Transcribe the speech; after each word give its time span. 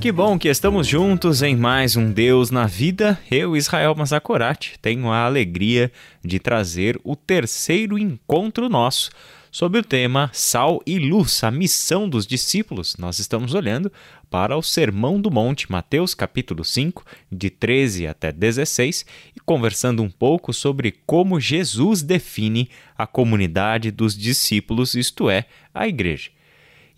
Que 0.00 0.12
bom 0.12 0.38
que 0.38 0.48
estamos 0.48 0.86
juntos 0.86 1.42
em 1.42 1.56
mais 1.56 1.96
um 1.96 2.12
Deus 2.12 2.52
na 2.52 2.66
Vida. 2.66 3.18
Eu, 3.28 3.56
Israel 3.56 3.96
Mazakorati, 3.96 4.78
tenho 4.80 5.10
a 5.10 5.24
alegria 5.24 5.90
de 6.24 6.38
trazer 6.38 7.00
o 7.02 7.16
terceiro 7.16 7.98
encontro 7.98 8.68
nosso 8.68 9.10
sobre 9.50 9.80
o 9.80 9.82
tema 9.82 10.30
Sal 10.32 10.80
e 10.86 11.00
Luz, 11.00 11.42
a 11.42 11.50
missão 11.50 12.08
dos 12.08 12.28
discípulos. 12.28 12.96
Nós 12.96 13.18
estamos 13.18 13.54
olhando 13.54 13.90
para 14.30 14.56
o 14.56 14.62
Sermão 14.62 15.20
do 15.20 15.32
Monte, 15.32 15.70
Mateus 15.70 16.14
capítulo 16.14 16.64
5, 16.64 17.04
de 17.30 17.50
13 17.50 18.06
até 18.06 18.30
16, 18.30 19.04
e 19.34 19.40
conversando 19.40 20.00
um 20.00 20.10
pouco 20.10 20.52
sobre 20.52 20.94
como 21.04 21.40
Jesus 21.40 22.02
define 22.02 22.70
a 22.96 23.04
comunidade 23.04 23.90
dos 23.90 24.16
discípulos, 24.16 24.94
isto 24.94 25.28
é, 25.28 25.46
a 25.74 25.88
igreja. 25.88 26.30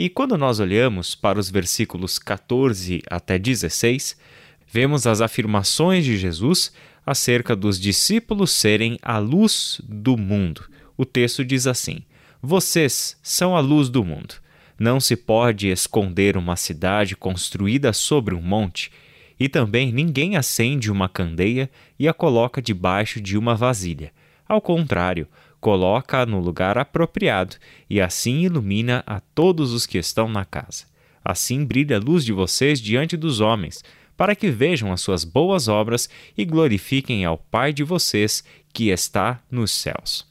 E 0.00 0.08
quando 0.08 0.38
nós 0.38 0.60
olhamos 0.60 1.16
para 1.16 1.40
os 1.40 1.50
versículos 1.50 2.20
14 2.20 3.02
até 3.10 3.36
16, 3.36 4.16
vemos 4.64 5.08
as 5.08 5.20
afirmações 5.20 6.04
de 6.04 6.16
Jesus 6.16 6.72
acerca 7.04 7.56
dos 7.56 7.80
discípulos 7.80 8.52
serem 8.52 8.96
a 9.02 9.18
luz 9.18 9.80
do 9.82 10.16
mundo. 10.16 10.62
O 10.96 11.04
texto 11.04 11.44
diz 11.44 11.66
assim: 11.66 12.04
Vocês 12.40 13.16
são 13.24 13.56
a 13.56 13.60
luz 13.60 13.88
do 13.88 14.04
mundo. 14.04 14.36
Não 14.78 15.00
se 15.00 15.16
pode 15.16 15.66
esconder 15.66 16.36
uma 16.36 16.54
cidade 16.54 17.16
construída 17.16 17.92
sobre 17.92 18.36
um 18.36 18.40
monte, 18.40 18.92
e 19.36 19.48
também 19.48 19.90
ninguém 19.90 20.36
acende 20.36 20.92
uma 20.92 21.08
candeia 21.08 21.68
e 21.98 22.06
a 22.06 22.14
coloca 22.14 22.62
debaixo 22.62 23.20
de 23.20 23.36
uma 23.36 23.56
vasilha. 23.56 24.12
Ao 24.48 24.60
contrário, 24.60 25.26
coloca-a 25.60 26.26
no 26.26 26.40
lugar 26.40 26.78
apropriado 26.78 27.56
e 27.88 28.00
assim 28.00 28.40
ilumina 28.40 29.02
a 29.06 29.20
todos 29.20 29.72
os 29.72 29.86
que 29.86 29.98
estão 29.98 30.28
na 30.28 30.44
casa. 30.44 30.84
Assim 31.24 31.64
brilha 31.64 31.96
a 31.96 32.00
luz 32.00 32.24
de 32.24 32.32
vocês 32.32 32.80
diante 32.80 33.16
dos 33.16 33.40
homens, 33.40 33.82
para 34.16 34.34
que 34.34 34.50
vejam 34.50 34.92
as 34.92 35.00
suas 35.00 35.24
boas 35.24 35.68
obras 35.68 36.08
e 36.36 36.44
glorifiquem 36.44 37.24
ao 37.24 37.38
Pai 37.38 37.72
de 37.72 37.84
vocês 37.84 38.42
que 38.72 38.88
está 38.88 39.40
nos 39.50 39.70
céus. 39.70 40.26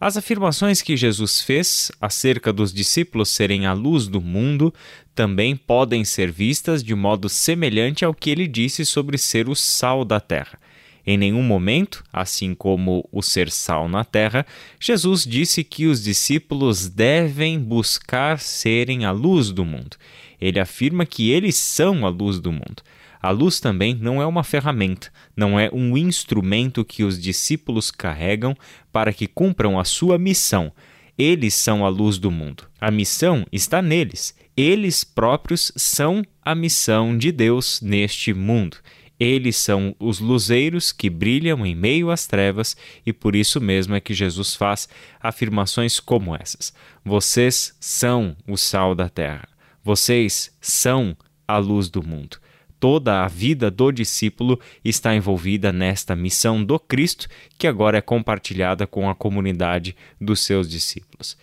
As 0.00 0.16
afirmações 0.16 0.80
que 0.80 0.96
Jesus 0.96 1.42
fez 1.42 1.92
acerca 2.00 2.52
dos 2.52 2.72
discípulos 2.72 3.28
serem 3.28 3.66
a 3.66 3.74
luz 3.74 4.08
do 4.08 4.20
mundo 4.20 4.72
também 5.14 5.54
podem 5.54 6.04
ser 6.06 6.32
vistas 6.32 6.82
de 6.82 6.94
modo 6.94 7.28
semelhante 7.28 8.02
ao 8.02 8.14
que 8.14 8.30
ele 8.30 8.48
disse 8.48 8.86
sobre 8.86 9.18
ser 9.18 9.46
o 9.46 9.54
sal 9.54 10.02
da 10.02 10.18
terra. 10.18 10.58
Em 11.06 11.16
nenhum 11.16 11.42
momento, 11.42 12.04
assim 12.12 12.54
como 12.54 13.08
o 13.10 13.22
ser 13.22 13.50
sal 13.50 13.88
na 13.88 14.04
terra, 14.04 14.46
Jesus 14.78 15.24
disse 15.24 15.64
que 15.64 15.86
os 15.86 16.02
discípulos 16.02 16.88
devem 16.88 17.58
buscar 17.58 18.38
serem 18.38 19.04
a 19.04 19.10
luz 19.10 19.50
do 19.50 19.64
mundo. 19.64 19.96
Ele 20.40 20.60
afirma 20.60 21.06
que 21.06 21.30
eles 21.30 21.56
são 21.56 22.06
a 22.06 22.08
luz 22.08 22.38
do 22.38 22.52
mundo. 22.52 22.82
A 23.22 23.30
luz 23.30 23.60
também 23.60 23.94
não 23.94 24.22
é 24.22 24.26
uma 24.26 24.42
ferramenta, 24.42 25.12
não 25.36 25.60
é 25.60 25.68
um 25.72 25.96
instrumento 25.96 26.84
que 26.84 27.04
os 27.04 27.20
discípulos 27.20 27.90
carregam 27.90 28.56
para 28.90 29.12
que 29.12 29.26
cumpram 29.26 29.78
a 29.78 29.84
sua 29.84 30.18
missão. 30.18 30.72
Eles 31.18 31.52
são 31.52 31.84
a 31.84 31.88
luz 31.90 32.16
do 32.16 32.30
mundo. 32.30 32.64
A 32.80 32.90
missão 32.90 33.44
está 33.52 33.82
neles. 33.82 34.34
Eles 34.56 35.04
próprios 35.04 35.70
são 35.76 36.22
a 36.42 36.54
missão 36.54 37.16
de 37.16 37.30
Deus 37.30 37.82
neste 37.82 38.32
mundo. 38.32 38.78
Eles 39.20 39.56
são 39.56 39.94
os 40.00 40.18
luzeiros 40.18 40.92
que 40.92 41.10
brilham 41.10 41.66
em 41.66 41.74
meio 41.74 42.10
às 42.10 42.26
trevas 42.26 42.74
e 43.04 43.12
por 43.12 43.36
isso 43.36 43.60
mesmo 43.60 43.94
é 43.94 44.00
que 44.00 44.14
Jesus 44.14 44.56
faz 44.56 44.88
afirmações 45.20 46.00
como 46.00 46.34
essas: 46.34 46.72
Vocês 47.04 47.76
são 47.78 48.34
o 48.48 48.56
sal 48.56 48.94
da 48.94 49.10
terra. 49.10 49.46
Vocês 49.84 50.56
são 50.58 51.14
a 51.46 51.58
luz 51.58 51.90
do 51.90 52.02
mundo. 52.02 52.38
Toda 52.78 53.22
a 53.22 53.28
vida 53.28 53.70
do 53.70 53.92
discípulo 53.92 54.58
está 54.82 55.14
envolvida 55.14 55.70
nesta 55.70 56.16
missão 56.16 56.64
do 56.64 56.80
Cristo, 56.80 57.28
que 57.58 57.66
agora 57.66 57.98
é 57.98 58.00
compartilhada 58.00 58.86
com 58.86 59.10
a 59.10 59.14
comunidade 59.14 59.94
dos 60.18 60.40
seus 60.40 60.66
discípulos. 60.66 61.36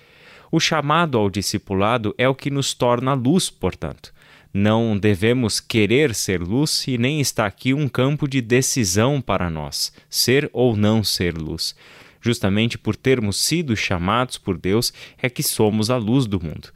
O 0.51 0.59
chamado 0.59 1.15
ao 1.15 1.29
discipulado 1.29 2.15
é 2.17 2.27
o 2.27 2.33
que 2.33 2.49
nos 2.49 2.73
torna 2.73 3.13
luz, 3.13 3.51
portanto. 3.51 4.11
Não 4.59 4.97
devemos 4.97 5.59
querer 5.59 6.15
ser 6.15 6.41
luz 6.41 6.87
e 6.87 6.97
nem 6.97 7.21
está 7.21 7.45
aqui 7.45 7.75
um 7.75 7.87
campo 7.87 8.27
de 8.27 8.41
decisão 8.41 9.21
para 9.21 9.51
nós, 9.51 9.93
ser 10.09 10.49
ou 10.51 10.75
não 10.75 11.03
ser 11.03 11.37
luz. 11.37 11.75
Justamente 12.19 12.75
por 12.75 12.95
termos 12.95 13.37
sido 13.37 13.75
chamados 13.75 14.39
por 14.39 14.57
Deus 14.57 14.91
é 15.21 15.29
que 15.29 15.43
somos 15.43 15.91
a 15.91 15.97
luz 15.97 16.25
do 16.25 16.43
mundo. 16.43 16.69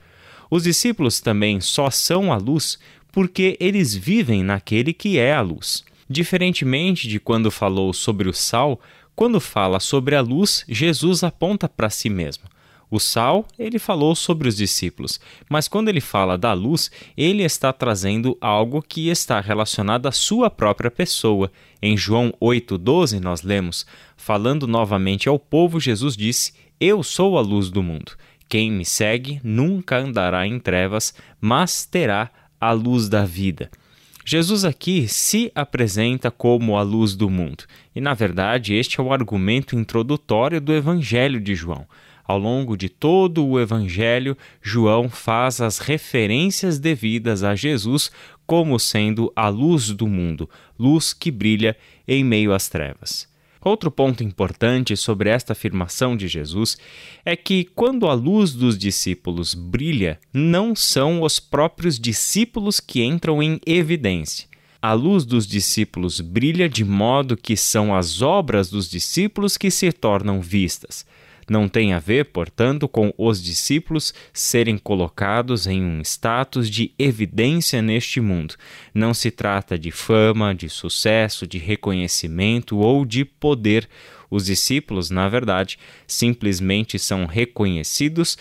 Os 0.48 0.62
discípulos 0.62 1.20
também 1.20 1.60
só 1.60 1.90
são 1.90 2.32
a 2.32 2.38
luz 2.38 2.78
porque 3.12 3.58
eles 3.60 3.96
vivem 3.96 4.44
naquele 4.44 4.94
que 4.94 5.18
é 5.18 5.34
a 5.34 5.42
luz. 5.42 5.84
Diferentemente 6.08 7.08
de 7.08 7.20
quando 7.20 7.50
falou 7.50 7.94
sobre 7.94 8.30
o 8.30 8.34
sal, 8.34 8.80
quando 9.16 9.42
fala 9.42 9.80
sobre 9.80 10.16
a 10.16 10.22
luz, 10.22 10.64
Jesus 10.70 11.24
aponta 11.24 11.68
para 11.68 11.90
si 11.90 12.12
mesmo. 12.12 12.44
O 12.92 13.00
sal, 13.00 13.48
ele 13.58 13.80
falou 13.80 14.14
sobre 14.14 14.50
os 14.50 14.58
discípulos, 14.58 15.18
mas 15.50 15.70
quando 15.70 15.88
ele 15.88 16.02
fala 16.02 16.38
da 16.38 16.52
luz, 16.52 16.92
ele 17.16 17.42
está 17.42 17.72
trazendo 17.72 18.38
algo 18.42 18.82
que 18.82 19.08
está 19.08 19.40
relacionado 19.40 20.08
à 20.08 20.12
sua 20.12 20.50
própria 20.50 20.92
pessoa. 20.92 21.50
Em 21.82 21.96
João 21.96 22.34
8,12 22.42 23.22
nós 23.22 23.44
lemos: 23.44 23.86
Falando 24.18 24.68
novamente 24.68 25.30
ao 25.30 25.40
povo, 25.40 25.80
Jesus 25.80 26.18
disse: 26.18 26.52
Eu 26.82 27.02
sou 27.02 27.38
a 27.38 27.42
luz 27.42 27.70
do 27.70 27.82
mundo. 27.82 28.12
Quem 28.50 28.70
me 28.70 28.84
segue 28.84 29.40
nunca 29.42 29.98
andará 29.98 30.46
em 30.46 30.60
trevas, 30.60 31.14
mas 31.40 31.86
terá 31.86 32.30
a 32.60 32.74
luz 32.74 33.08
da 33.08 33.24
vida. 33.24 33.72
Jesus 34.26 34.66
aqui 34.66 35.08
se 35.08 35.50
apresenta 35.56 36.30
como 36.30 36.78
a 36.78 36.82
luz 36.82 37.16
do 37.16 37.30
mundo, 37.30 37.64
e 37.96 38.02
na 38.02 38.14
verdade 38.14 38.76
este 38.76 39.00
é 39.00 39.04
o 39.04 39.14
argumento 39.14 39.78
introdutório 39.78 40.60
do 40.60 40.74
Evangelho 40.74 41.40
de 41.40 41.56
João. 41.56 41.88
Ao 42.32 42.40
longo 42.40 42.78
de 42.78 42.88
todo 42.88 43.46
o 43.46 43.60
Evangelho, 43.60 44.38
João 44.62 45.10
faz 45.10 45.60
as 45.60 45.80
referências 45.80 46.80
devidas 46.80 47.44
a 47.44 47.56
Jesus 47.56 48.10
como 48.48 48.80
sendo 48.80 49.34
a 49.36 49.50
luz 49.50 49.90
do 49.90 50.08
mundo, 50.08 50.50
luz 50.80 51.12
que 51.12 51.30
brilha 51.30 51.76
em 52.08 52.24
meio 52.24 52.54
às 52.54 52.70
trevas. 52.70 53.28
Outro 53.62 53.92
ponto 53.92 54.24
importante 54.24 54.96
sobre 54.96 55.30
esta 55.30 55.52
afirmação 55.52 56.16
de 56.16 56.30
Jesus 56.30 56.78
é 57.26 57.36
que, 57.36 57.66
quando 57.76 58.08
a 58.08 58.14
luz 58.14 58.54
dos 58.54 58.78
discípulos 58.78 59.54
brilha, 59.54 60.18
não 60.34 60.74
são 60.74 61.24
os 61.24 61.38
próprios 61.38 62.00
discípulos 62.00 62.80
que 62.80 63.04
entram 63.04 63.44
em 63.44 63.60
evidência. 63.66 64.48
A 64.82 64.94
luz 64.94 65.26
dos 65.26 65.46
discípulos 65.46 66.22
brilha 66.22 66.70
de 66.70 66.86
modo 66.86 67.36
que 67.36 67.58
são 67.58 67.94
as 67.94 68.22
obras 68.22 68.70
dos 68.70 68.90
discípulos 68.90 69.58
que 69.58 69.70
se 69.70 69.92
tornam 69.92 70.40
vistas. 70.40 71.06
Não 71.50 71.68
tem 71.68 71.94
a 71.94 72.00
ver, 72.00 72.26
portanto, 72.26 72.88
com 72.88 73.14
os 73.18 73.42
discípulos 73.42 74.14
serem 74.34 74.78
colocados 74.78 75.68
em 75.68 75.84
um 75.84 76.02
status 76.02 76.70
de 76.70 76.94
evidência 76.98 77.82
neste 77.82 78.22
mundo. 78.22 78.56
Não 78.94 79.14
se 79.14 79.32
trata 79.32 79.78
de 79.78 79.92
fama, 79.92 80.54
de 80.54 80.70
sucesso, 80.70 81.48
de 81.48 81.58
reconhecimento 81.58 82.78
ou 82.78 83.06
de 83.06 83.26
poder. 83.26 83.90
Os 84.30 84.46
discípulos, 84.46 85.10
na 85.10 85.28
verdade, 85.28 85.78
simplesmente 86.08 86.98
são 86.98 87.26
reconhecidos 87.26 88.38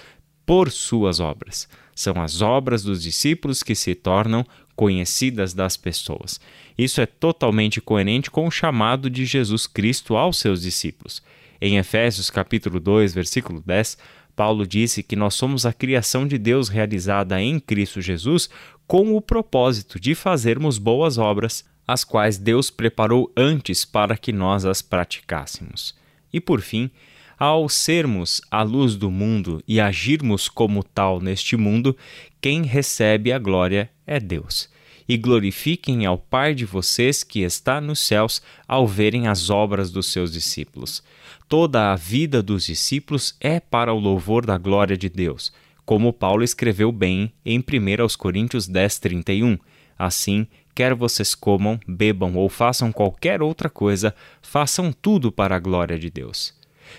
por 0.47 0.71
suas 0.71 1.21
obras. 1.21 1.69
São 1.95 2.21
as 2.21 2.41
obras 2.41 2.83
dos 2.83 3.03
discípulos 3.03 3.63
que 3.63 3.75
se 3.75 3.95
tornam 3.95 4.45
conhecidas 4.75 5.53
das 5.53 5.77
pessoas. 5.77 6.41
Isso 6.79 7.01
é 7.03 7.07
totalmente 7.07 7.81
coerente 7.81 8.31
com 8.31 8.47
o 8.47 8.51
chamado 8.51 9.11
de 9.11 9.27
Jesus 9.27 9.67
Cristo 9.67 10.17
aos 10.17 10.39
seus 10.39 10.63
discípulos. 10.63 11.23
Em 11.61 11.77
Efésios 11.77 12.31
capítulo 12.31 12.81
2, 12.81 13.12
versículo 13.12 13.62
10, 13.65 13.99
Paulo 14.35 14.67
disse 14.67 15.03
que 15.03 15.15
nós 15.15 15.35
somos 15.35 15.67
a 15.67 15.73
criação 15.75 16.27
de 16.27 16.39
Deus 16.39 16.71
realizada 16.71 17.39
em 17.43 17.61
Cristo 17.61 18.01
Jesus 18.01 18.49
com 18.87 19.15
o 19.15 19.21
propósito 19.21 20.01
de 20.01 20.15
fazermos 20.15 20.79
boas 20.79 21.19
obras, 21.19 21.62
as 21.87 22.03
quais 22.03 22.39
Deus 22.39 22.71
preparou 22.71 23.31
antes 23.37 23.85
para 23.85 24.17
que 24.17 24.33
nós 24.33 24.65
as 24.65 24.81
praticássemos. 24.81 25.95
E 26.33 26.41
por 26.41 26.62
fim, 26.62 26.91
ao 27.39 27.69
sermos 27.69 28.41
a 28.51 28.62
luz 28.62 28.97
do 28.97 29.11
mundo 29.11 29.62
e 29.69 29.79
agirmos 29.81 30.49
como 30.49 30.83
tal 30.83 31.21
neste 31.21 31.59
mundo, 31.59 31.95
quem 32.41 32.62
recebe 32.62 33.33
a 33.33 33.39
glória 33.39 33.91
é 34.07 34.19
Deus. 34.19 34.70
E 35.11 35.17
glorifiquem 35.17 36.07
ao 36.07 36.17
Pai 36.17 36.55
de 36.55 36.65
vocês 36.65 37.25
que 37.25 37.41
está 37.41 37.81
nos 37.81 37.99
céus 37.99 38.41
ao 38.69 38.87
verem 38.87 39.27
as 39.27 39.51
obras 39.51 39.91
dos 39.91 40.07
seus 40.07 40.33
discípulos. 40.33 41.03
Toda 41.49 41.91
a 41.91 41.97
vida 41.97 42.41
dos 42.41 42.67
discípulos 42.67 43.35
é 43.41 43.59
para 43.59 43.93
o 43.93 43.99
louvor 43.99 44.47
da 44.47 44.57
glória 44.57 44.97
de 44.97 45.09
Deus, 45.09 45.53
como 45.85 46.12
Paulo 46.12 46.45
escreveu 46.45 46.93
bem 46.93 47.33
em 47.45 47.59
1 47.59 48.17
Coríntios 48.17 48.69
10:31. 48.69 49.59
Assim, 49.99 50.47
quer 50.77 50.95
vocês 50.95 51.35
comam, 51.35 51.81
bebam 51.89 52.37
ou 52.37 52.49
façam 52.49 52.93
qualquer 52.93 53.43
outra 53.43 53.69
coisa, 53.69 54.15
façam 54.41 54.93
tudo 54.93 55.33
para 55.33 55.57
a 55.57 55.59
glória 55.59 55.99
de 55.99 56.09
Deus. 56.09 56.55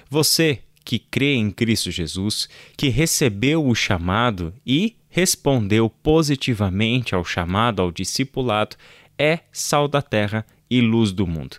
Você 0.09 0.59
que 0.83 0.99
crê 0.99 1.35
em 1.35 1.49
Cristo 1.49 1.89
Jesus, 1.89 2.49
que 2.75 2.89
recebeu 2.89 3.65
o 3.65 3.73
chamado 3.73 4.53
e 4.65 4.97
respondeu 5.11 5.89
positivamente 5.89 7.13
ao 7.13 7.23
chamado 7.23 7.81
ao 7.81 7.91
discipulado, 7.91 8.77
é 9.19 9.39
sal 9.51 9.87
da 9.87 10.01
terra 10.01 10.45
e 10.69 10.81
luz 10.81 11.11
do 11.11 11.27
mundo. 11.27 11.57